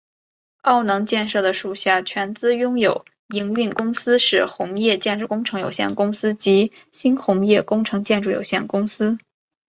[0.63, 9.19] 澳能建设的属下全资拥有营运公司是鸿业建筑工程有限公司及新鸿业工程建筑有限公司。